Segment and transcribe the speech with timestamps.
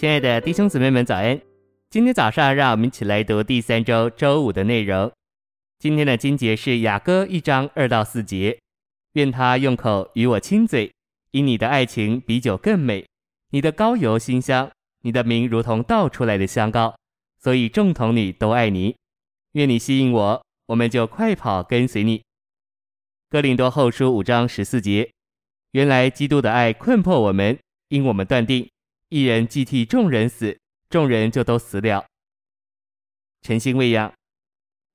[0.00, 1.38] 亲爱的弟兄姊妹们，早安！
[1.90, 5.12] 今天早上，让我们一起来读第三周周五的内容。
[5.78, 8.58] 今天的经节是雅歌一章二到四节。
[9.12, 10.90] 愿他用口与我亲嘴，
[11.32, 13.04] 因你的爱情比酒更美，
[13.50, 14.70] 你的膏油馨香，
[15.02, 16.96] 你的名如同倒出来的香膏，
[17.38, 18.96] 所以众童女都爱你。
[19.52, 22.22] 愿你吸引我，我们就快跑跟随你。
[23.28, 25.10] 哥林多后书五章十四节。
[25.72, 28.66] 原来基督的爱困迫我们，因我们断定。
[29.10, 30.56] 一人既替众人死，
[30.88, 32.06] 众人就都死了。
[33.42, 34.12] 晨星喂养，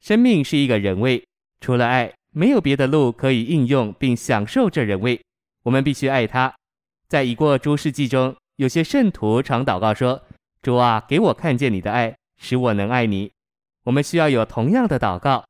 [0.00, 1.24] 生命是一个人位，
[1.62, 5.18] 除了爱，没有别的路可以应用并享受这人位。
[5.62, 6.54] 我们必须爱他。
[7.08, 10.22] 在已过诸世纪中，有些圣徒常祷告说
[10.60, 13.32] ：“主啊，给我看见你的爱，使我能爱你。”
[13.84, 15.42] 我们需要有同样的祷告。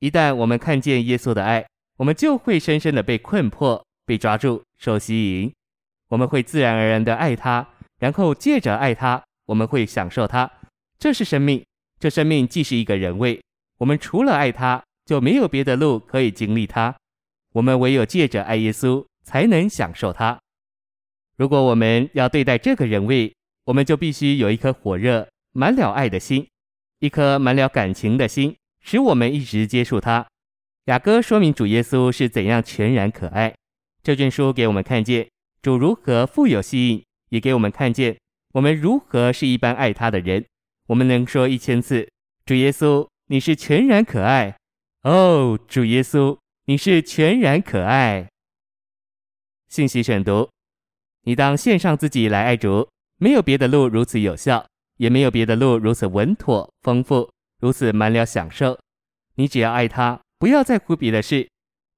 [0.00, 5.50] 一旦我们看见耶稣的爱，我们就会深深的被困迫、被抓住、受吸引。
[6.08, 7.66] 我们会自然而然的爱他。
[8.04, 10.50] 然后借着爱他，我们会享受他。
[10.98, 11.64] 这是生命，
[11.98, 13.42] 这生命既是一个人位。
[13.78, 16.94] 我们除了爱他，就没有别的路可以经历他。
[17.54, 20.38] 我们唯有借着爱耶稣，才能享受他。
[21.38, 26.46] 如果我们要对待这个人位，我们就必须有一颗火热、满了爱的心，
[26.98, 30.26] 一颗满了感情的心，使我们一直接触他。
[30.84, 33.54] 雅歌说明主耶稣是怎样全然可爱。
[34.02, 35.26] 这卷书给我们看见
[35.62, 37.02] 主如何富有吸引。
[37.30, 38.18] 也给我们看见
[38.52, 40.44] 我们如何是一般爱他的人。
[40.86, 42.08] 我们能说一千次
[42.44, 44.56] ：“主耶稣，你是全然可爱。”
[45.02, 48.28] 哦，主耶稣，你是全然可爱。
[49.68, 50.48] 信息选读：
[51.22, 54.66] 你当献上自己来爱主，没有别的路如此有效，
[54.98, 57.30] 也没有别的路如此稳妥、丰富，
[57.60, 58.78] 如此满了享受。
[59.36, 61.48] 你只要爱他，不要在乎别的事，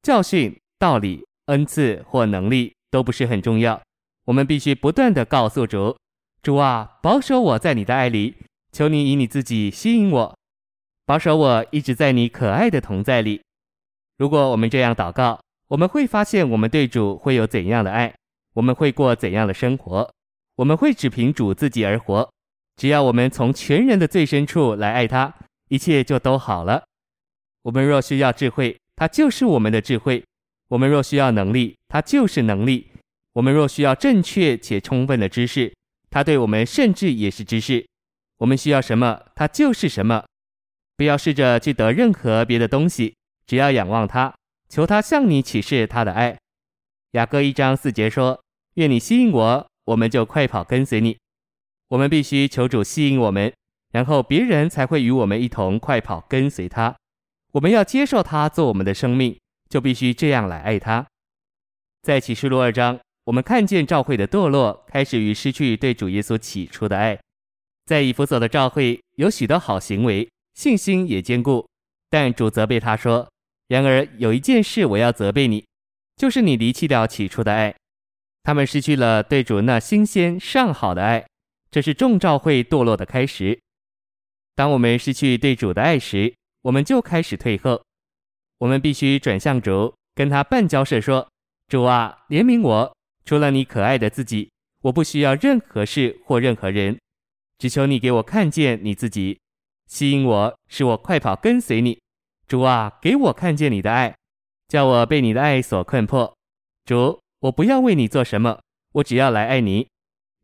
[0.03, 3.83] 教训、道理、恩赐或能力都不是很重要。
[4.27, 5.97] 我们必须不断地告诉主
[6.43, 8.37] ：“主啊，保守我在你的爱里，
[8.73, 10.37] 求你以你自己吸引我，
[11.05, 13.41] 保守我一直在你可爱的同在里。”
[14.19, 18.15] 如果我们这样祷告，我们会发现我们对主会有怎样的爱，
[18.55, 20.11] 我们会过怎样的生活，
[20.57, 22.29] 我们会只凭主自己而活。
[22.77, 25.33] 只要我们从全人的最深处来爱他，
[25.69, 26.85] 一切就都好了。
[27.63, 30.23] 我们若需要智慧，他就是我们的智慧；
[30.69, 32.89] 我们若需要能力，他就是能力。
[33.37, 35.71] 我们若需要正确且充分的知识，
[36.09, 37.87] 它对我们甚至也是知识。
[38.39, 40.25] 我们需要什么，它就是什么。
[40.97, 43.15] 不要试着去得任何别的东西，
[43.47, 44.35] 只要仰望它，
[44.71, 46.39] 求它向你启示它的爱。
[47.11, 48.43] 雅歌一章四节说
[48.77, 51.19] ：“愿你吸引我，我们就快跑跟随你。”
[51.89, 53.53] 我们必须求主吸引我们，
[53.93, 56.97] 然后别人才会与我们一同快跑跟随他。
[57.53, 61.07] 我们要接受他做我们的生命，就必须这样来爱他。
[62.01, 62.99] 在启示录二章。
[63.27, 67.19] 我们看见教会的堕落，开始于失去对主耶稣起初的爱。
[67.85, 71.69] 在以弗所的教会有许多好行为，信心也坚固，
[72.09, 73.29] 但主责备他说
[73.67, 75.67] ：“然而有一件事我要责备你，
[76.17, 77.75] 就是你离弃了起初的爱。”
[78.45, 81.27] 他们失去了对主那新鲜上好的爱，
[81.69, 83.59] 这是众教会堕落的开始。
[84.55, 86.33] 当我们失去对主的爱时，
[86.63, 87.83] 我们就开始退后。
[88.59, 91.29] 我们必须转向主，跟他办交涉，说
[91.67, 92.96] ：“主啊，怜悯我。”
[93.27, 94.49] 除了你可爱的自己，
[94.83, 96.97] 我不需要任何事或任何人，
[97.59, 99.41] 只求你给我看见你自己，
[99.89, 101.99] 吸引我，使我快跑跟随你。
[102.47, 104.15] 主啊，给我看见你的爱，
[104.69, 106.33] 叫我被你的爱所困迫。
[106.85, 108.61] 主，我不要为你做什么，
[108.93, 109.89] 我只要来爱你，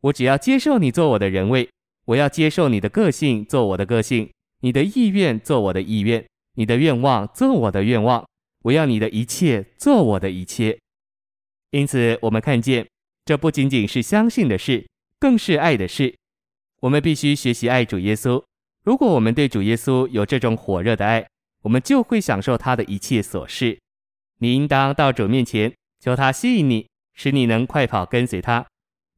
[0.00, 1.70] 我只要接受你做我的人位，
[2.06, 4.28] 我要接受你的个性做我的个性，
[4.62, 6.26] 你的意愿做我的意愿，
[6.56, 8.26] 你的愿望做我的愿望，
[8.64, 10.76] 我要你的一切做我的一切。
[11.72, 12.86] 因此，我们看见，
[13.24, 14.86] 这不仅仅是相信的事，
[15.18, 16.14] 更是爱的事。
[16.80, 18.42] 我们必须学习爱主耶稣。
[18.84, 21.26] 如果我们对主耶稣有这种火热的爱，
[21.62, 23.78] 我们就会享受他的一切琐事。
[24.40, 28.66] 你应当到主面前，求他吸引你，使你能快跑跟随他。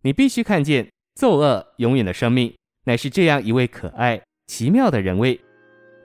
[0.03, 2.55] 你必须看见，作恶永远的生命，
[2.85, 5.41] 乃是这样一位可爱奇妙的人位，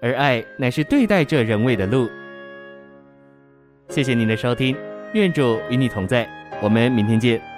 [0.01, 2.09] 而爱乃是对待这人位的路。
[3.89, 4.75] 谢谢您的收听，
[5.13, 6.38] 愿主与你同在。
[6.61, 7.48] 我们明天见。